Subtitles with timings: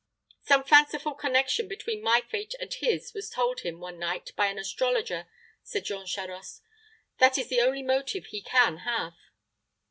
[0.41, 4.57] "Some fanciful connection between my fate and his was told him one night by an
[4.57, 5.27] astrologer,"
[5.61, 6.63] said Jean Charost.
[7.19, 9.13] "That is the only motive he can have."